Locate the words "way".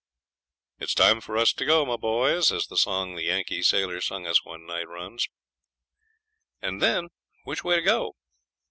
7.63-7.75